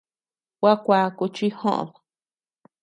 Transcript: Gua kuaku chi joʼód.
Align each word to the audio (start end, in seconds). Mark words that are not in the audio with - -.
Gua 0.59 0.73
kuaku 0.85 1.25
chi 1.35 1.47
joʼód. 1.57 1.89